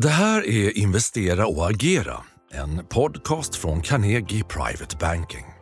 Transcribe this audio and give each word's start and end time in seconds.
Det 0.00 0.08
här 0.08 0.46
är 0.46 0.78
Investera 0.78 1.46
och 1.46 1.70
agera, 1.70 2.16
en 2.52 2.86
podcast 2.86 3.56
från 3.56 3.82
Carnegie 3.82 4.44
Private 4.44 4.96
Banking. 5.00 5.53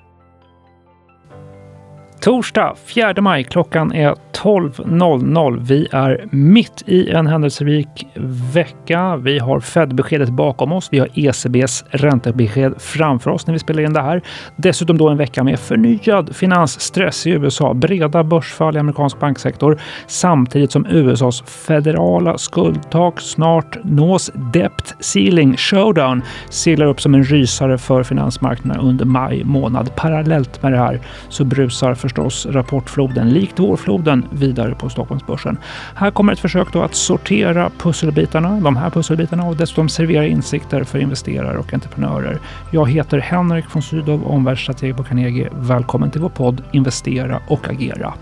Torsdag 2.22 2.74
4 2.84 3.14
maj, 3.20 3.44
klockan 3.44 3.92
är 3.92 4.14
12.00. 4.32 5.58
Vi 5.60 5.88
är 5.92 6.24
mitt 6.30 6.82
i 6.86 7.10
en 7.10 7.26
händelserik 7.26 8.06
vecka. 8.54 9.16
Vi 9.16 9.38
har 9.38 9.60
Fed-beskedet 9.60 10.28
bakom 10.28 10.72
oss. 10.72 10.88
Vi 10.92 10.98
har 10.98 11.08
ECBs 11.14 11.84
räntebesked 11.90 12.74
framför 12.78 13.30
oss 13.30 13.46
när 13.46 13.52
vi 13.52 13.58
spelar 13.58 13.82
in 13.82 13.92
det 13.92 14.02
här. 14.02 14.22
Dessutom 14.56 14.98
då 14.98 15.08
en 15.08 15.16
vecka 15.16 15.44
med 15.44 15.58
förnyad 15.58 16.36
finansstress 16.36 17.26
i 17.26 17.30
USA, 17.30 17.74
breda 17.74 18.24
börsfall 18.24 18.76
i 18.76 18.78
amerikansk 18.78 19.20
banksektor 19.20 19.80
samtidigt 20.06 20.72
som 20.72 20.86
USAs 20.86 21.42
federala 21.42 22.38
skuldtak 22.38 23.20
snart 23.20 23.84
nås. 23.84 24.30
Debt 24.34 24.94
ceiling 25.00 25.56
showdown 25.56 26.22
seglar 26.50 26.86
upp 26.86 27.00
som 27.00 27.14
en 27.14 27.24
rysare 27.24 27.78
för 27.78 28.02
finansmarknaderna 28.02 28.88
under 28.88 29.04
maj 29.04 29.44
månad. 29.44 29.96
Parallellt 29.96 30.62
med 30.62 30.72
det 30.72 30.78
här 30.78 31.00
så 31.28 31.44
brusar 31.44 31.94
förstås 32.12 32.46
rapportfloden 32.46 33.30
likt 33.30 33.58
vårfloden 33.58 34.28
vidare 34.30 34.74
på 34.74 34.88
Stockholmsbörsen. 34.88 35.58
Här 35.94 36.10
kommer 36.10 36.32
ett 36.32 36.38
försök 36.38 36.72
då 36.72 36.82
att 36.82 36.94
sortera 36.94 37.70
pusselbitarna, 37.78 38.60
de 38.60 38.76
här 38.76 38.90
pusselbitarna 38.90 39.44
och 39.44 39.56
dessutom 39.56 39.88
servera 39.88 40.26
insikter 40.26 40.84
för 40.84 40.98
investerare 40.98 41.58
och 41.58 41.74
entreprenörer. 41.74 42.38
Jag 42.70 42.90
heter 42.90 43.18
Henrik 43.18 43.64
von 43.74 43.82
Sydow, 43.82 44.26
omvärldsstrateg 44.26 44.96
på 44.96 45.04
Carnegie. 45.04 45.48
Välkommen 45.52 46.10
till 46.10 46.20
vår 46.20 46.28
podd 46.28 46.62
Investera 46.72 47.40
och 47.48 47.68
agera. 47.68 48.14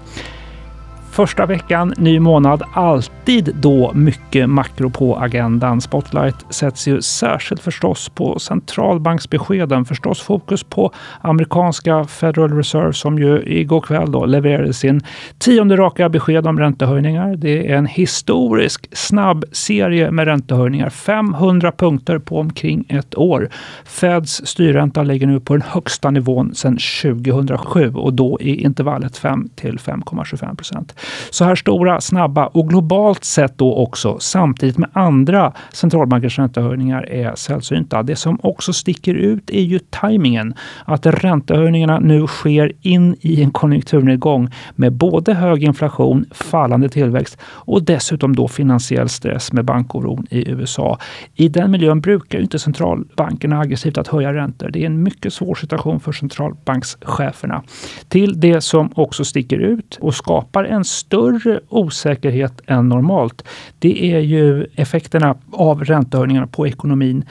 Första 1.12 1.46
veckan, 1.46 1.94
ny 1.96 2.20
månad, 2.20 2.62
alltid 2.72 3.54
då 3.60 3.92
mycket 3.94 4.48
makro 4.48 4.90
på 4.90 5.16
agendan. 5.16 5.80
Spotlight 5.80 6.36
sätts 6.50 6.88
ju 6.88 7.02
särskilt 7.02 7.62
förstås 7.62 8.08
på 8.08 8.38
centralbanksbeskeden. 8.38 9.84
Förstås 9.84 10.20
fokus 10.20 10.62
på 10.62 10.92
amerikanska 11.20 12.04
Federal 12.04 12.56
Reserve 12.56 12.92
som 12.92 13.18
ju 13.18 13.42
igår 13.46 13.80
kväll 13.80 14.12
då 14.12 14.26
levererade 14.26 14.72
sin 14.72 15.00
tionde 15.38 15.76
raka 15.76 16.08
besked 16.08 16.46
om 16.46 16.58
räntehöjningar. 16.58 17.36
Det 17.36 17.72
är 17.72 17.76
en 17.76 17.86
historisk 17.86 18.88
snabb 18.92 19.44
serie 19.52 20.10
med 20.10 20.24
räntehöjningar. 20.24 20.90
500 20.90 21.72
punkter 21.72 22.18
på 22.18 22.38
omkring 22.38 22.84
ett 22.88 23.18
år. 23.18 23.48
Feds 23.84 24.46
styrränta 24.46 25.02
ligger 25.02 25.26
nu 25.26 25.40
på 25.40 25.52
den 25.52 25.62
högsta 25.66 26.10
nivån 26.10 26.54
sedan 26.54 26.78
2007 27.02 27.94
och 27.94 28.12
då 28.12 28.38
i 28.40 28.62
intervallet 28.62 29.16
5 29.16 29.48
till 29.54 29.78
5,25 29.78 30.56
procent. 30.56 30.94
Så 31.30 31.44
här 31.44 31.54
stora, 31.54 32.00
snabba 32.00 32.46
och 32.46 32.68
globalt 32.68 33.24
sett 33.24 33.58
då 33.58 33.74
också 33.74 34.16
samtidigt 34.20 34.78
med 34.78 34.90
andra 34.92 35.52
centralbankers 35.72 36.38
räntehöjningar 36.38 37.10
är 37.10 37.34
sällsynta. 37.34 38.02
Det 38.02 38.16
som 38.16 38.38
också 38.42 38.72
sticker 38.72 39.14
ut 39.14 39.50
är 39.50 39.62
ju 39.62 39.78
tajmingen. 39.78 40.54
Att 40.84 41.06
räntehöjningarna 41.06 41.98
nu 41.98 42.26
sker 42.26 42.72
in 42.80 43.16
i 43.20 43.42
en 43.42 43.50
konjunkturnedgång 43.50 44.48
med 44.76 44.92
både 44.92 45.34
hög 45.34 45.64
inflation, 45.64 46.24
fallande 46.30 46.88
tillväxt 46.88 47.38
och 47.42 47.82
dessutom 47.82 48.36
då 48.36 48.48
finansiell 48.48 49.08
stress 49.08 49.52
med 49.52 49.64
bankoron 49.64 50.26
i 50.30 50.50
USA. 50.50 50.98
I 51.34 51.48
den 51.48 51.70
miljön 51.70 52.00
brukar 52.00 52.38
ju 52.38 52.44
inte 52.44 52.58
centralbankerna 52.58 53.60
aggressivt 53.60 53.98
att 53.98 54.08
höja 54.08 54.34
räntor. 54.34 54.70
Det 54.70 54.82
är 54.82 54.86
en 54.86 55.02
mycket 55.02 55.32
svår 55.32 55.54
situation 55.54 56.00
för 56.00 56.12
centralbankscheferna. 56.12 57.62
Till 58.08 58.40
det 58.40 58.60
som 58.60 58.92
också 58.94 59.24
sticker 59.24 59.58
ut 59.58 59.98
och 60.00 60.14
skapar 60.14 60.64
en 60.64 60.84
större 60.90 61.60
osäkerhet 61.68 62.60
än 62.66 62.88
normalt, 62.88 63.44
det 63.78 64.12
är 64.14 64.18
ju 64.18 64.66
effekterna 64.74 65.36
av 65.52 65.84
räntehöjningarna 65.84 66.46
på 66.46 66.66
ekonomin 66.66 67.24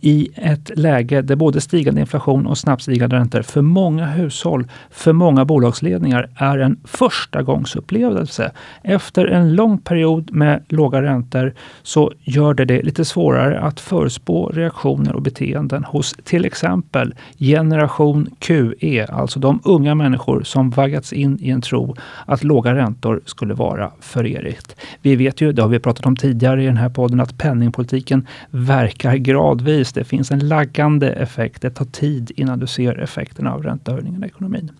i 0.00 0.28
ett 0.34 0.70
läge 0.78 1.22
där 1.22 1.36
både 1.36 1.60
stigande 1.60 2.00
inflation 2.00 2.46
och 2.46 2.58
snabbt 2.58 2.82
stigande 2.82 3.16
räntor 3.16 3.42
för 3.42 3.62
många 3.62 4.06
hushåll, 4.06 4.66
för 4.90 5.12
många 5.12 5.44
bolagsledningar 5.44 6.30
är 6.36 6.58
en 6.58 6.80
förstagångsupplevelse. 6.84 8.52
Efter 8.82 9.26
en 9.26 9.54
lång 9.54 9.78
period 9.78 10.32
med 10.32 10.62
låga 10.68 11.02
räntor 11.02 11.54
så 11.82 12.12
gör 12.20 12.54
det 12.54 12.64
det 12.64 12.82
lite 12.82 13.04
svårare 13.04 13.60
att 13.60 13.80
förutspå 13.80 14.46
reaktioner 14.46 15.12
och 15.16 15.22
beteenden 15.22 15.84
hos 15.84 16.14
till 16.24 16.44
exempel 16.44 17.14
generation 17.38 18.28
QE, 18.38 19.06
alltså 19.06 19.40
de 19.40 19.60
unga 19.64 19.94
människor 19.94 20.42
som 20.42 20.70
vaggats 20.70 21.12
in 21.12 21.38
i 21.40 21.50
en 21.50 21.60
tro 21.60 21.96
att 22.26 22.44
låga 22.44 22.74
räntor 22.74 23.20
skulle 23.24 23.54
vara 23.54 23.90
för 24.00 24.24
evigt. 24.24 24.76
Vi 25.02 25.16
vet 25.16 25.40
ju, 25.40 25.52
det 25.52 25.62
har 25.62 25.68
vi 25.68 25.78
pratat 25.78 26.06
om 26.06 26.16
tidigare 26.16 26.62
i 26.62 26.66
den 26.66 26.76
här 26.76 26.88
podden, 26.88 27.20
att 27.20 27.38
penningpolitiken 27.38 28.26
verkar 28.50 29.16
gradvis 29.16 29.89
det 29.92 30.04
finns 30.04 30.30
en 30.30 30.48
laggande 30.48 31.12
effekt. 31.12 31.62
Det 31.62 31.70
tar 31.70 31.84
tid 31.84 32.32
innan 32.36 32.58
du 32.58 32.66
ser 32.66 32.98
effekterna 33.00 33.52
av 33.52 33.62
räntehöjningen 33.62 34.24
i 34.24 34.26
ekonomin. 34.26 34.70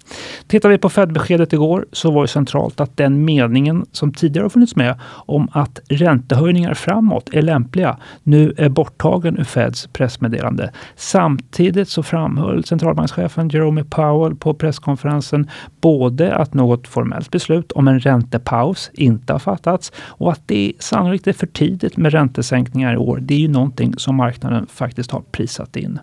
Tittar 0.47 0.69
vi 0.69 0.79
på 0.79 0.89
Fed-beskedet 0.89 1.53
igår 1.53 1.87
så 1.93 2.11
var 2.11 2.23
det 2.23 2.29
centralt 2.29 2.81
att 2.81 2.97
den 2.97 3.25
meningen 3.25 3.87
som 3.93 4.13
tidigare 4.13 4.45
har 4.45 4.51
funnits 4.51 4.77
med 4.77 4.99
om 5.27 5.49
att 5.53 5.81
räntehöjningar 5.89 6.75
framåt 6.75 7.31
är 7.33 7.43
lämpliga 7.43 7.97
nu 8.23 8.55
är 8.57 8.69
borttagen 8.69 9.39
ur 9.39 9.45
Feds 9.45 9.87
pressmeddelande. 9.87 10.71
Samtidigt 10.97 11.89
så 11.89 12.03
framhöll 12.03 12.65
centralbankschefen 12.65 13.49
Jerome 13.49 13.85
Powell 13.85 14.37
på 14.37 14.55
presskonferensen 14.55 15.51
både 15.81 16.35
att 16.35 16.55
något 16.55 16.89
formellt 16.89 17.31
beslut 17.31 17.73
om 17.73 17.89
en 17.89 18.01
räntepaus 18.01 18.91
inte 18.95 19.33
har 19.33 19.39
fattats 19.39 19.93
och 19.97 20.33
att 20.33 20.43
det 20.47 20.73
sannolikt 20.79 21.27
är 21.27 21.33
för 21.33 21.47
tidigt 21.47 21.97
med 21.97 22.13
räntesänkningar 22.13 22.95
i 22.95 22.97
år. 22.97 23.19
Det 23.23 23.35
är 23.35 23.39
ju 23.39 23.49
någonting 23.49 23.95
som 23.97 24.17
marknaden 24.17 24.67
faktiskt 24.67 25.00
faktiskt 25.01 25.11
har 25.11 25.23
prisat 25.33 25.77
in. 25.77 25.99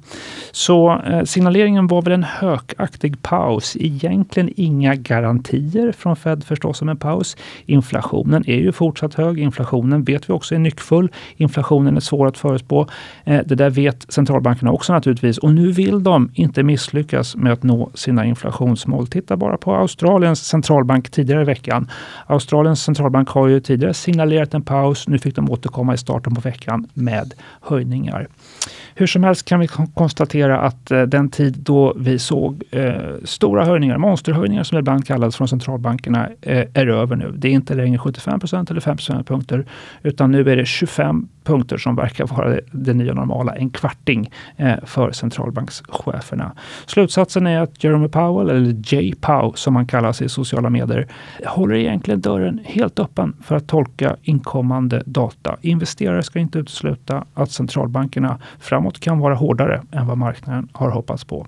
Så 0.52 1.02
eh, 1.02 1.24
signaleringen 1.24 1.88
var 1.88 2.02
väl 2.02 2.14
en 2.14 2.24
hökaktig 2.24 3.22
paus. 3.22 3.78
Egentligen 3.80 4.50
inga 4.56 4.96
garantier 4.96 5.92
från 5.92 6.16
Fed 6.16 6.44
förstås 6.44 6.82
om 6.82 6.90
en 6.90 6.98
paus. 6.98 7.38
Inflationen 7.68 8.44
är 8.48 8.58
ju 8.58 8.72
fortsatt 8.72 9.14
hög. 9.14 9.40
Inflationen 9.40 10.04
vet 10.04 10.30
vi 10.30 10.34
också 10.34 10.56
är 10.56 10.60
nyckfull. 10.60 11.10
Inflationen 11.38 11.98
är 11.98 12.02
svår 12.02 12.28
att 12.28 12.38
förutspå. 12.38 12.88
Eh, 13.26 13.42
det 13.46 13.56
där 13.56 13.70
vet 13.70 14.06
centralbankerna 14.10 14.72
också 14.72 14.94
naturligtvis. 14.94 15.38
Och 15.38 15.54
nu 15.54 15.72
vill 15.72 16.04
de 16.04 16.30
inte 16.34 16.64
misslyckas 16.64 17.36
med 17.36 17.54
att 17.54 17.64
nå 17.64 17.90
sina 17.94 18.26
inflationsmål. 18.26 19.08
Titta 19.08 19.38
bara 19.38 19.58
på 19.58 19.76
Australiens 19.76 20.48
centralbank 20.48 21.10
tidigare 21.10 21.42
i 21.42 21.46
veckan. 21.46 21.90
Australiens 22.28 22.84
centralbank 22.84 23.30
har 23.30 23.48
ju 23.48 23.60
tidigare 23.60 23.94
signalerat 23.94 24.54
en 24.54 24.62
paus. 24.62 25.08
Nu 25.08 25.20
fick 25.20 25.36
de 25.36 25.52
återkomma 25.52 25.94
i 25.94 25.98
starten 25.98 26.36
på 26.36 26.42
veckan 26.42 26.88
med 26.94 27.34
höjningar. 27.62 28.28
Hur 29.00 29.08
som 29.08 29.24
helst 29.24 29.46
kan 29.46 29.60
vi 29.60 29.68
konstatera 29.94 30.60
att 30.60 30.92
eh, 30.92 31.02
den 31.02 31.30
tid 31.30 31.58
då 31.58 31.94
vi 31.98 32.20
såg 32.20 32.64
eh, 32.72 32.94
stora 33.24 33.66
höjningar, 33.66 33.98
monsterhöjningar 33.98 34.64
som 34.64 34.78
ibland 34.78 35.08
kallas 35.08 35.36
från 35.36 35.48
centralbankerna, 35.48 36.30
eh, 36.42 36.68
är 36.74 36.88
över 36.88 37.16
nu. 37.16 37.34
Det 37.38 37.48
är 37.48 37.52
inte 37.52 37.76
längre 37.76 37.98
75% 37.98 38.72
eller 38.72 38.82
5 38.82 39.24
punkter, 39.24 39.66
utan 40.04 40.32
nu 40.32 40.52
är 40.52 40.56
det 40.56 40.66
25 40.66 41.28
punkter 41.48 41.78
som 41.78 41.96
verkar 41.96 42.28
vara 42.28 42.60
det 42.72 42.94
nya 42.94 43.14
normala, 43.14 43.56
en 43.56 43.70
kvarting 43.70 44.32
eh, 44.58 44.76
för 44.84 45.12
centralbankscheferna. 45.12 46.52
Slutsatsen 46.86 47.48
är 47.48 47.62
att 47.62 47.84
Jeremy 47.84 48.08
Powell, 48.08 48.50
eller 48.50 48.94
J. 48.94 49.14
Powell 49.22 49.54
som 49.56 49.76
han 49.76 49.88
kallas 49.88 50.22
i 50.22 50.30
sociala 50.30 50.70
medier, 50.70 51.08
håller 51.46 51.76
egentligen 51.76 52.22
dörren 52.22 52.60
helt 52.66 53.00
öppen 53.00 53.36
för 53.44 53.56
att 53.56 53.68
tolka 53.68 54.16
inkommande 54.22 55.04
data. 55.06 55.58
Investerare 55.62 56.24
ska 56.24 56.40
inte 56.40 56.60
utesluta 56.60 57.24
att 57.34 57.52
centralbankerna 57.52 58.40
framåt 58.60 58.87
kan 58.92 59.20
vara 59.20 59.36
hårdare 59.36 59.82
än 59.92 60.08
vad 60.08 60.18
marknaden 60.18 60.68
har 60.74 60.90
hoppats 60.90 61.24
på. 61.24 61.48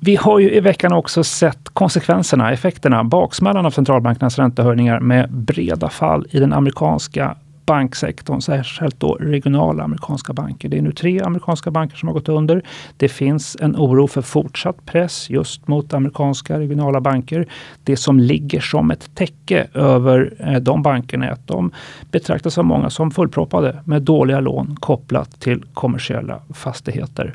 Vi 0.00 0.16
har 0.16 0.38
ju 0.38 0.50
i 0.50 0.60
veckan 0.60 0.92
också 0.92 1.24
sett 1.24 1.68
konsekvenserna, 1.68 2.52
effekterna, 2.52 3.04
baksmällan 3.04 3.66
av 3.66 3.70
centralbankernas 3.70 4.38
räntehöjningar 4.38 5.00
med 5.00 5.32
breda 5.32 5.88
fall 5.88 6.26
i 6.30 6.40
den 6.40 6.52
amerikanska 6.52 7.36
banksektorn, 7.66 8.40
särskilt 8.40 9.00
då 9.00 9.14
regionala 9.14 9.84
amerikanska 9.84 10.32
banker. 10.32 10.68
Det 10.68 10.78
är 10.78 10.82
nu 10.82 10.92
tre 10.92 11.20
amerikanska 11.20 11.70
banker 11.70 11.96
som 11.96 12.08
har 12.08 12.14
gått 12.14 12.28
under. 12.28 12.62
Det 12.96 13.08
finns 13.08 13.56
en 13.60 13.76
oro 13.76 14.06
för 14.06 14.22
fortsatt 14.22 14.86
press 14.86 15.30
just 15.30 15.68
mot 15.68 15.94
amerikanska 15.94 16.58
regionala 16.58 17.00
banker. 17.00 17.46
Det 17.84 17.96
som 17.96 18.20
ligger 18.20 18.60
som 18.60 18.90
ett 18.90 19.14
täcke 19.14 19.66
över 19.74 20.34
eh, 20.38 20.60
de 20.60 20.82
bankerna 20.82 21.26
är 21.26 21.30
att 21.30 21.46
de 21.46 21.70
betraktas 22.10 22.58
av 22.58 22.64
många 22.64 22.90
som 22.90 23.10
fullproppade 23.10 23.80
med 23.84 24.02
dåliga 24.02 24.40
lån 24.40 24.76
kopplat 24.80 25.40
till 25.40 25.64
kommersiella 25.74 26.40
fastigheter. 26.54 27.34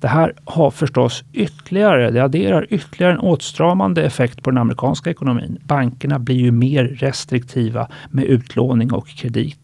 Det 0.00 0.08
här 0.08 0.34
har 0.44 0.70
förstås 0.70 1.24
ytterligare, 1.32 2.10
det 2.10 2.24
adderar 2.24 2.66
ytterligare 2.70 3.12
en 3.12 3.18
åtstramande 3.18 4.02
effekt 4.02 4.42
på 4.42 4.50
den 4.50 4.58
amerikanska 4.58 5.10
ekonomin. 5.10 5.58
Bankerna 5.64 6.18
blir 6.18 6.36
ju 6.36 6.50
mer 6.50 6.84
restriktiva 6.84 7.88
med 8.10 8.24
utlåning 8.24 8.92
och 8.92 9.08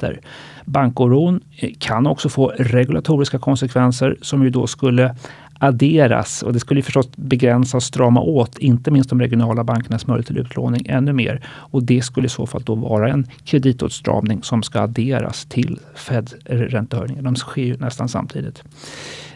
krediter. 0.04 0.20
Bankoron 0.64 1.40
kan 1.78 2.06
också 2.06 2.28
få 2.28 2.52
regulatoriska 2.58 3.38
konsekvenser 3.38 4.16
som 4.22 4.42
ju 4.42 4.50
då 4.50 4.66
skulle 4.66 5.14
adderas 5.58 6.42
och 6.42 6.52
det 6.52 6.60
skulle 6.60 6.82
förstås 6.82 7.08
begränsa 7.16 7.76
och 7.76 7.82
strama 7.82 8.20
åt, 8.20 8.58
inte 8.58 8.90
minst 8.90 9.10
de 9.10 9.20
regionala 9.20 9.64
bankernas 9.64 10.06
möjlighet 10.06 10.26
till 10.26 10.38
utlåning 10.38 10.86
ännu 10.88 11.12
mer. 11.12 11.48
Och 11.48 11.82
det 11.82 12.02
skulle 12.02 12.26
i 12.26 12.30
så 12.30 12.46
fall 12.46 12.62
då 12.62 12.74
vara 12.74 13.08
en 13.08 13.26
kreditåtstramning 13.44 14.42
som 14.42 14.62
ska 14.62 14.80
adderas 14.80 15.44
till 15.44 15.78
Fed 15.94 16.32
räntehöjningar. 16.44 17.22
De 17.22 17.36
sker 17.36 17.62
ju 17.62 17.76
nästan 17.76 18.08
samtidigt. 18.08 18.62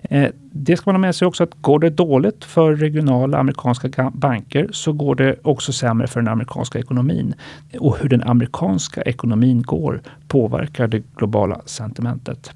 Eh, 0.03 0.31
det 0.41 0.77
ska 0.77 0.91
man 0.91 0.95
ha 0.95 1.01
med 1.01 1.15
sig 1.15 1.29
också 1.29 1.45
att 1.45 1.55
går 1.61 1.79
det 1.79 1.91
dåligt 1.91 2.45
för 2.45 2.77
regionala 2.77 3.39
amerikanska 3.39 4.11
banker 4.15 4.69
så 4.73 4.93
går 4.93 5.15
det 5.15 5.37
också 5.43 5.73
sämre 5.73 6.07
för 6.07 6.21
den 6.21 6.29
amerikanska 6.29 6.79
ekonomin. 6.79 7.35
Och 7.79 7.99
hur 7.99 8.09
den 8.09 8.23
amerikanska 8.23 9.03
ekonomin 9.03 9.63
går 9.63 10.01
påverkar 10.29 10.89
det 10.89 11.03
globala 11.17 11.61
sentimentet. 11.67 12.53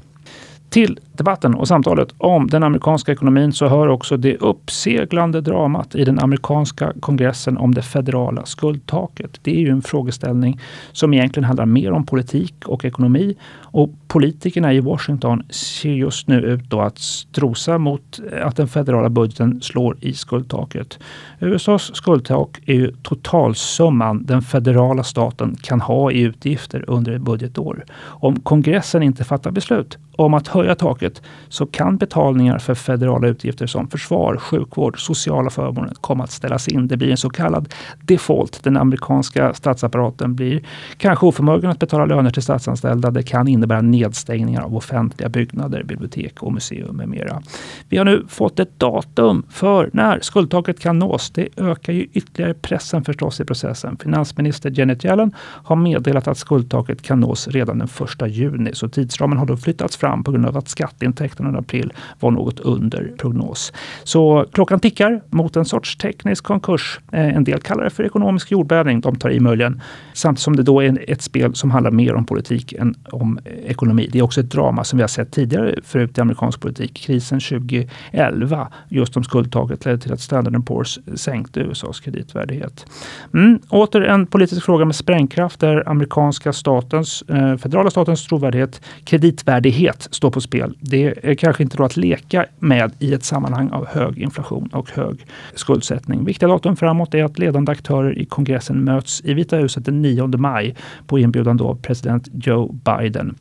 Till 0.73 0.99
debatten 1.13 1.55
och 1.55 1.69
samtalet 1.69 2.15
om 2.19 2.47
den 2.47 2.63
amerikanska 2.63 3.13
ekonomin 3.13 3.53
så 3.53 3.67
hör 3.67 3.89
också 3.89 4.17
det 4.17 4.37
uppseglande 4.37 5.41
dramat 5.41 5.95
i 5.95 6.05
den 6.05 6.19
amerikanska 6.19 6.93
kongressen 7.01 7.57
om 7.57 7.75
det 7.75 7.83
federala 7.83 8.47
skuldtaket. 8.47 9.41
Det 9.43 9.51
är 9.51 9.61
ju 9.61 9.69
en 9.69 9.83
frågeställning 9.83 10.61
som 10.93 11.15
egentligen 11.15 11.45
handlar 11.45 11.67
mer 11.67 11.93
om 11.93 12.07
politik 12.07 12.55
och 12.65 12.85
ekonomi. 12.85 13.37
Och 13.61 13.91
politikerna 14.09 14.73
i 14.73 14.81
Washington 14.81 15.43
ser 15.51 15.91
just 15.91 16.29
nu 16.29 16.41
ut 16.41 16.71
då 16.71 16.81
att 16.81 16.99
strosa 16.99 17.79
mot 17.79 18.21
eh, 18.33 18.47
att 18.47 18.57
den 18.57 18.69
federala 18.69 19.09
budgeten 19.09 19.61
slår 19.61 19.97
i 20.01 20.13
skuldtaket. 20.13 20.99
USAs 21.41 21.97
skuldtak 21.97 22.59
är 22.67 22.75
ju 22.75 22.93
totalsumman 23.03 24.25
den 24.25 24.43
federala 24.43 25.03
staten 25.03 25.57
kan 25.63 25.81
ha 25.81 26.13
i 26.13 26.21
utgifter 26.21 26.85
under 26.89 27.13
ett 27.13 27.23
budgetår. 27.23 27.85
Om 28.03 28.41
kongressen 28.41 29.03
inte 29.03 29.25
fattar 29.25 29.51
beslut 29.51 29.99
om 30.17 30.35
att 30.35 30.49
höja 30.49 30.75
taket 30.75 31.23
så 31.49 31.67
kan 31.67 31.97
betalningar 31.97 32.59
för 32.59 32.75
federala 32.75 33.29
utgifter 33.29 33.67
som 33.67 33.89
försvar, 33.89 34.37
sjukvård, 34.37 35.01
sociala 35.07 35.51
förmåner 35.51 35.93
komma 36.01 36.25
att 36.25 36.31
ställas 36.31 36.69
in. 36.69 36.89
Det 36.89 36.97
blir 36.97 37.11
en 37.11 37.17
så 37.17 37.31
kallad 37.31 37.75
default. 38.03 38.65
Den 38.65 38.77
amerikanska 38.77 39.55
statsapparaten 39.55 40.35
blir 40.35 40.63
kanske 40.97 41.27
oförmögen 41.27 41.71
att 41.71 41.79
betala 41.79 42.07
löner 42.07 42.31
till 42.31 42.43
statsanställda. 42.43 43.11
Det 43.11 43.23
kan 43.23 43.49
innebära 43.49 43.81
nedstängningar 43.81 44.63
av 44.63 44.77
offentliga 44.77 45.29
byggnader, 45.29 45.83
bibliotek 45.83 46.43
och 46.43 46.53
museum 46.53 46.97
med 46.97 47.09
mera. 47.09 47.43
Vi 47.89 47.99
har 47.99 48.05
nu 48.05 48.27
fått 48.29 48.61
ett 48.61 48.79
datum 48.81 49.43
för 49.51 49.91
när 49.93 50.21
skuldtaket 50.21 50.81
kan 50.81 50.99
nås. 50.99 51.31
Det 51.31 51.49
ökar 51.57 51.93
ju 51.93 52.07
ytterligare 52.13 52.55
pressen 52.55 53.05
förstås 53.05 53.41
i 53.41 53.45
processen. 53.45 53.97
Finansminister 53.97 54.73
Janet 54.79 55.05
Yellen 55.05 55.35
har 55.39 55.77
meddelat 55.77 56.29
att 56.29 56.39
skuldtaket 56.39 57.03
kan 57.03 57.21
nås 57.21 57.49
redan 57.49 57.79
den 57.79 57.89
1 58.23 58.29
juni, 58.29 58.71
så 58.75 58.89
tidsramen 58.89 59.39
har 59.39 59.47
då 59.47 59.57
flyttats 59.57 59.97
fram 59.97 60.12
på 60.25 60.31
grund 60.31 60.47
av 60.47 60.57
att 60.57 60.69
skatteintäkterna 60.69 61.49
under 61.49 61.61
april 61.61 61.93
var 62.21 62.31
något 62.31 62.61
under 62.61 63.13
prognos. 63.19 63.73
Så 64.05 64.47
klockan 64.53 64.81
tickar 64.81 65.23
mot 65.31 65.57
en 65.57 65.65
sorts 65.65 65.97
teknisk 65.97 66.45
konkurs. 66.45 67.01
Eh, 67.13 67.37
en 67.37 67.45
del 67.45 67.61
kallar 67.61 67.85
det 67.85 67.91
för 67.91 68.05
ekonomisk 68.05 68.53
jordbävning. 68.53 69.01
De 69.01 69.17
tar 69.17 69.31
i 69.31 69.41
möjligen. 69.41 69.81
Samtidigt 70.13 70.43
som 70.43 70.57
det 70.57 70.63
då 70.63 70.83
är 70.83 71.11
ett 71.11 71.23
spel 71.23 71.55
som 71.55 71.71
handlar 71.71 71.91
mer 71.91 72.15
om 72.15 72.27
politik 72.27 72.73
än 72.73 72.95
om 73.11 73.39
eh, 73.45 73.71
ekonomi. 73.71 74.09
Det 74.13 74.19
är 74.19 74.23
också 74.23 74.41
ett 74.41 74.51
drama 74.51 74.85
som 74.85 74.97
vi 74.97 75.03
har 75.03 75.09
sett 75.09 75.33
tidigare 75.33 75.75
förut 75.85 76.19
i 76.19 76.21
amerikansk 76.21 76.61
politik. 76.61 76.95
Krisen 76.95 77.41
2011, 77.41 78.69
just 78.89 79.17
om 79.17 79.25
skuldtaget, 79.25 79.85
ledde 79.85 79.99
till 79.99 80.13
att 80.13 80.21
Standard 80.21 80.55
Poor's 80.55 81.17
sänkte 81.17 81.61
USAs 81.61 82.01
kreditvärdighet. 82.01 82.87
Mm, 83.35 83.59
åter 83.69 84.01
en 84.01 84.27
politisk 84.27 84.65
fråga 84.65 84.85
med 84.85 84.95
sprängkraft 84.95 85.61
där 85.61 85.89
amerikanska 85.89 86.53
statens, 86.53 87.23
eh, 87.23 87.57
federala 87.57 87.91
statens 87.91 88.27
trovärdighet, 88.27 88.81
kreditvärdighet 89.05 89.92
frihet 89.93 90.09
står 90.15 90.31
på 90.31 90.41
spel. 90.41 90.77
Det 90.81 91.15
är 91.23 91.35
kanske 91.35 91.63
inte 91.63 91.77
då 91.77 91.85
att 91.85 91.97
leka 91.97 92.47
med 92.59 92.93
i 92.99 93.15
ett 93.15 93.25
sammanhang 93.25 93.71
av 93.71 93.87
hög 93.87 94.19
inflation 94.19 94.69
och 94.73 94.91
hög 94.91 95.27
skuldsättning. 95.55 96.25
Viktiga 96.25 96.49
datum 96.49 96.77
framåt 96.77 97.15
är 97.15 97.25
att 97.25 97.39
ledande 97.39 97.73
aktörer 97.73 98.19
i 98.19 98.25
kongressen 98.25 98.85
möts 98.85 99.23
i 99.25 99.35
Vita 99.35 99.57
huset 99.57 99.85
den 99.85 100.03
9 100.03 100.27
maj 100.27 100.75
på 101.07 101.19
inbjudan 101.19 101.61
av 101.61 101.79
president 101.83 102.29
Joe 102.33 102.73
Biden 102.73 103.35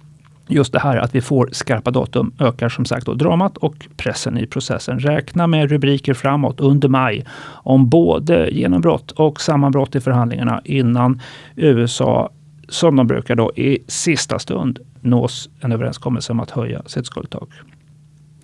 just 0.48 0.74
det 0.74 0.80
här 0.80 0.98
att 0.98 1.16
vi 1.16 1.22
får 1.22 1.50
skarpa 1.52 1.92
datum 1.92 2.32
ökar 2.40 2.70
som 2.70 2.86
sagt 2.86 3.06
då 3.06 3.14
dramat 3.14 3.58
och 3.58 3.76
pressen 3.98 4.38
i 4.38 4.48
processen. 4.48 5.00
Räkna 5.00 5.48
med 5.48 5.70
rubriker 5.70 6.14
framåt 6.14 6.60
under 6.60 6.90
maj 6.90 7.26
om 7.64 7.90
både 7.90 8.50
genombrott 8.52 9.12
och 9.12 9.42
sammanbrott 9.42 9.96
i 9.96 10.00
förhandlingarna 10.00 10.62
innan 10.66 11.22
USA, 11.56 12.30
som 12.72 12.96
de 12.96 13.08
brukar 13.08 13.36
då, 13.36 13.52
i 13.56 13.84
sista 13.88 14.40
stund 14.40 14.80
nås 15.02 15.50
en 15.60 15.72
överenskommelse 15.72 16.32
om 16.32 16.40
att 16.40 16.52
höja 16.52 16.82
sitt 16.86 17.06
skuldtak. 17.06 17.50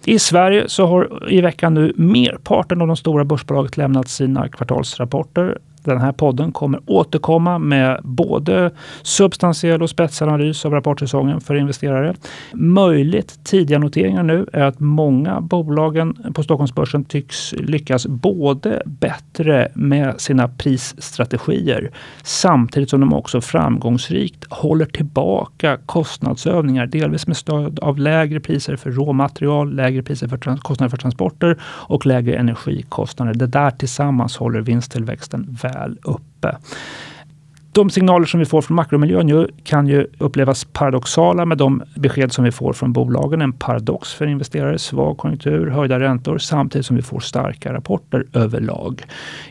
I 0.05 0.19
Sverige 0.19 0.69
så 0.69 0.85
har 0.85 1.31
i 1.31 1.41
veckan 1.41 1.73
nu 1.73 1.93
merparten 1.95 2.81
av 2.81 2.87
de 2.87 2.97
stora 2.97 3.25
börsbolagen 3.25 3.71
lämnat 3.75 4.07
sina 4.07 4.49
kvartalsrapporter. 4.49 5.57
Den 5.91 6.01
här 6.01 6.11
podden 6.11 6.51
kommer 6.51 6.79
återkomma 6.85 7.59
med 7.59 7.99
både 8.03 8.71
substantiell 9.01 9.81
och 9.81 9.89
spetsanalys 9.89 10.65
av 10.65 10.71
rapportsäsongen 10.71 11.41
för 11.41 11.55
investerare. 11.55 12.15
Möjligt 12.53 13.39
tidiga 13.43 13.79
noteringar 13.79 14.23
nu 14.23 14.47
är 14.53 14.63
att 14.63 14.79
många 14.79 15.41
bolagen 15.41 16.33
på 16.33 16.43
Stockholmsbörsen 16.43 17.05
tycks 17.05 17.53
lyckas 17.57 18.07
både 18.07 18.81
bättre 18.85 19.71
med 19.73 20.21
sina 20.21 20.47
prisstrategier 20.47 21.91
samtidigt 22.23 22.89
som 22.89 22.99
de 22.99 23.13
också 23.13 23.41
framgångsrikt 23.41 24.45
håller 24.49 24.85
tillbaka 24.85 25.77
kostnadsövningar, 25.85 26.85
delvis 26.85 27.27
med 27.27 27.37
stöd 27.37 27.79
av 27.79 27.99
lägre 27.99 28.39
priser 28.39 28.75
för 28.75 28.91
råmaterial, 28.91 29.75
lägre 29.75 30.03
priser 30.03 30.27
för 30.27 30.57
kostnader 30.57 30.89
för 30.89 30.97
transporter 30.97 31.57
och 31.63 32.05
lägre 32.05 32.35
energikostnader. 32.35 33.33
Det 33.33 33.47
där 33.47 33.71
tillsammans 33.71 34.37
håller 34.37 34.61
vinsttillväxten 34.61 35.57
väl 35.61 35.76
väl 35.77 35.99
uppe. 36.03 36.57
De 37.77 37.89
signaler 37.89 38.25
som 38.25 38.39
vi 38.39 38.45
får 38.45 38.61
från 38.61 38.75
makromiljön 38.75 39.47
kan 39.63 39.87
ju 39.87 40.07
upplevas 40.17 40.65
paradoxala 40.65 41.45
med 41.45 41.57
de 41.57 41.83
besked 41.95 42.31
som 42.31 42.43
vi 42.43 42.51
får 42.51 42.73
från 42.73 42.93
bolagen. 42.93 43.41
En 43.41 43.53
paradox 43.53 44.13
för 44.13 44.27
investerare, 44.27 44.79
svag 44.79 45.17
konjunktur, 45.17 45.69
höjda 45.69 45.99
räntor 45.99 46.37
samtidigt 46.37 46.85
som 46.85 46.95
vi 46.95 47.01
får 47.01 47.19
starka 47.19 47.73
rapporter 47.73 48.25
överlag. 48.33 49.03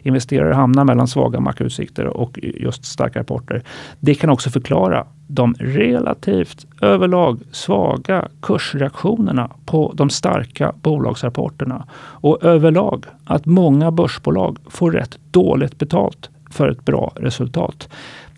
Investerare 0.02 0.54
hamnar 0.54 0.84
mellan 0.84 1.08
svaga 1.08 1.40
makroutsikter 1.40 2.06
och 2.06 2.38
just 2.42 2.84
starka 2.84 3.18
rapporter. 3.18 3.62
Det 4.00 4.14
kan 4.14 4.30
också 4.30 4.50
förklara 4.50 5.06
de 5.28 5.54
relativt 5.58 6.66
överlag 6.80 7.40
svaga 7.52 8.28
kursreaktionerna 8.42 9.50
på 9.66 9.92
de 9.94 10.10
starka 10.10 10.72
bolagsrapporterna 10.82 11.86
och 11.98 12.44
överlag 12.44 13.04
att 13.24 13.46
många 13.46 13.90
börsbolag 13.90 14.58
får 14.68 14.90
rätt 14.92 15.18
dåligt 15.30 15.78
betalt 15.78 16.30
för 16.50 16.68
ett 16.68 16.84
bra 16.84 17.12
resultat. 17.16 17.88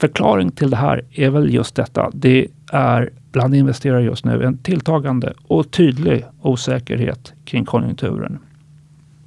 Förklaring 0.00 0.50
till 0.50 0.70
det 0.70 0.76
här 0.76 1.04
är 1.10 1.30
väl 1.30 1.54
just 1.54 1.74
detta. 1.74 2.10
Det 2.14 2.46
är 2.72 3.10
bland 3.32 3.54
investerare 3.54 4.02
just 4.02 4.24
nu 4.24 4.44
en 4.44 4.58
tilltagande 4.58 5.32
och 5.42 5.70
tydlig 5.70 6.24
osäkerhet 6.42 7.32
kring 7.44 7.64
konjunkturen. 7.64 8.38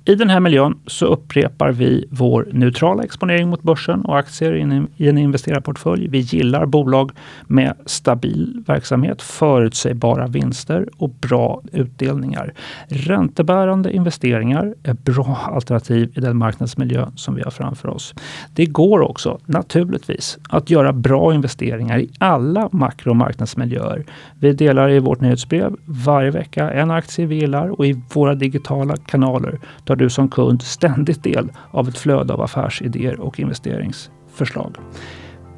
I 0.06 0.16
den 0.16 0.30
här 0.30 0.40
miljön 0.40 0.80
så 0.88 1.06
upprepar 1.06 1.72
vi 1.72 2.06
vår 2.10 2.48
neutrala 2.52 3.04
exponering 3.04 3.50
mot 3.50 3.64
börsen 3.64 4.02
och 4.02 4.20
aktier 4.20 4.56
i 4.98 5.08
en 5.08 5.18
investerarportfölj. 5.18 6.08
Vi 6.08 6.20
gillar 6.20 6.66
bolag 6.66 7.12
med 7.48 7.74
stabil 7.86 8.64
verksamhet, 8.68 9.22
förutsägbara 9.22 10.28
vinster 10.28 10.90
och 10.98 11.10
bra 11.10 11.62
utdelningar. 11.72 12.54
Räntebärande 12.88 13.94
investeringar 13.94 14.74
är 14.84 14.94
bra 14.94 15.38
alternativ 15.52 16.12
i 16.16 16.20
den 16.20 16.38
marknadsmiljö 16.38 17.08
som 17.16 17.36
vi 17.36 17.42
har 17.42 17.52
framför 17.52 17.90
oss. 17.90 18.14
Det 18.54 18.66
går 18.66 19.00
också 19.00 19.40
naturligtvis 19.46 20.38
att 20.50 20.70
göra 20.70 20.94
bra 20.94 21.34
investeringar 21.34 22.00
i 22.00 22.10
alla 22.20 22.70
makro 22.72 23.10
och 23.10 23.16
marknadsmiljöer. 23.16 24.06
Vi 24.40 24.54
delar 24.54 24.90
i 24.90 25.00
vårt 25.00 25.22
nyhetsbrev 25.22 25.76
varje 25.86 26.32
vecka 26.32 26.72
en 26.72 26.92
aktie 26.92 27.26
vi 27.26 27.36
gillar 27.36 27.80
och 27.80 27.86
i 27.86 28.02
våra 28.14 28.36
digitala 28.36 28.96
kanaler 28.98 29.60
tar 29.92 29.96
du 29.96 30.10
som 30.10 30.30
kund 30.30 30.62
ständigt 30.62 31.24
del 31.24 31.52
av 31.72 31.88
ett 31.88 31.98
flöde 31.98 32.34
av 32.34 32.42
affärsidéer 32.42 33.20
och 33.20 33.40
investeringsförslag. 33.40 34.76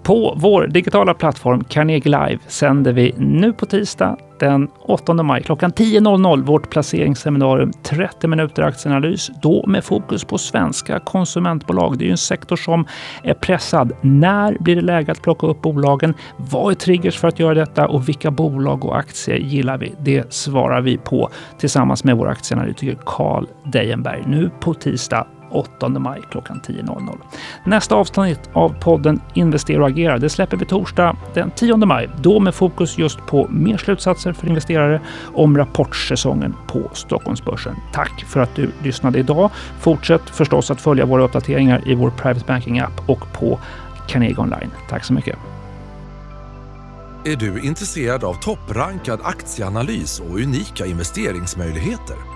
På 0.04 0.34
vår 0.38 0.68
digitala 0.68 1.14
plattform 1.14 1.64
Carnegie 1.64 2.28
Live 2.28 2.40
sänder 2.48 2.94
vi 2.94 3.16
nu 3.18 3.54
på 3.54 3.66
tisdag 3.66 4.18
den 4.40 4.68
8 4.80 5.14
maj 5.14 5.44
klockan 5.44 5.72
10.00 5.72 6.44
vårt 6.44 6.70
placeringsseminarium 6.70 7.72
30 7.84 8.28
minuter 8.28 8.64
aktieanalys. 8.64 9.32
Då 9.42 9.68
med 9.68 9.84
fokus 9.84 10.24
på 10.24 10.38
svenska 10.38 11.00
konsumentbolag. 11.00 11.98
Det 11.98 12.04
är 12.04 12.06
ju 12.06 12.12
en 12.12 12.18
sektor 12.18 12.56
som 12.56 12.86
är 13.24 13.34
pressad. 13.34 13.92
När 14.02 14.58
blir 14.60 14.76
det 14.76 14.82
läge 14.82 15.12
att 15.12 15.22
plocka 15.22 15.48
upp 15.48 15.62
bolagen? 15.62 16.14
Vad 16.38 16.72
är 16.72 16.76
triggers 16.76 17.18
för 17.18 17.28
att 17.28 17.40
göra 17.40 17.54
detta 17.54 17.88
och 17.88 18.10
vilka 18.10 18.32
bolag 18.32 18.86
och 18.86 18.98
aktier 18.98 19.38
gillar 19.38 19.78
vi? 19.78 19.94
Det 20.00 20.34
svarar 20.34 20.82
vi 20.82 20.98
på 20.98 21.30
tillsammans 21.60 22.04
med 22.04 22.18
vår 22.18 22.28
aktieanalytiker 22.28 22.98
Carl 23.06 23.48
Dejenberg 23.66 24.24
nu 24.26 24.52
på 24.60 24.74
tisdag 24.74 25.28
8 25.54 25.90
maj 25.90 26.22
klockan 26.32 26.62
10.00. 26.68 27.18
Nästa 27.66 27.96
avsnitt 27.96 28.50
av 28.54 28.70
podden 28.80 29.22
Investera 29.34 29.82
och 29.82 29.88
agera 29.88 30.18
det 30.18 30.30
släpper 30.30 30.58
vi 30.58 30.66
torsdag 30.66 31.16
den 31.34 31.52
10 31.52 31.78
maj. 31.78 32.10
Då 32.22 32.40
med 32.40 32.56
fokus 32.56 32.98
just 32.98 33.26
på 33.26 33.48
mer 33.50 33.78
slutsatser 33.78 34.34
för 34.34 34.48
investerare 34.48 35.02
om 35.34 35.58
rapportsäsongen 35.58 36.56
på 36.68 36.90
Stockholmsbörsen. 36.94 37.76
Tack 37.94 38.26
för 38.28 38.40
att 38.40 38.56
du 38.56 38.72
lyssnade 38.84 39.20
idag. 39.20 39.50
Fortsätt 39.80 40.30
förstås 40.30 40.72
att 40.72 40.82
följa 40.82 41.06
våra 41.06 41.24
uppdateringar 41.24 41.88
i 41.88 41.96
vår 41.96 42.10
Private 42.10 42.46
Banking-app 42.48 43.10
och 43.10 43.34
på 43.34 43.60
Carnegie 44.08 44.38
Online. 44.38 44.72
Tack 44.90 45.04
så 45.04 45.14
mycket. 45.14 45.38
Är 47.26 47.36
du 47.36 47.60
intresserad 47.60 48.24
av 48.24 48.34
topprankad 48.34 49.20
aktieanalys 49.24 50.20
och 50.20 50.40
unika 50.40 50.86
investeringsmöjligheter? 50.86 52.33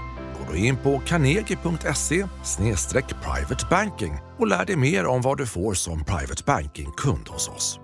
Gå 0.47 0.55
in 0.55 0.77
på 0.77 0.99
carnegie.se 0.99 2.27
privatebanking 3.23 4.13
och 4.37 4.47
lär 4.47 4.65
dig 4.65 4.75
mer 4.75 5.05
om 5.05 5.21
vad 5.21 5.37
du 5.37 5.45
får 5.45 5.73
som 5.73 6.03
private 6.03 6.43
banking-kund 6.45 7.27
hos 7.27 7.49
oss. 7.49 7.79